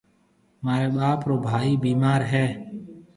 [0.63, 2.45] مهاريَ ٻاپ رو ڀائي بِيمار هيَ۔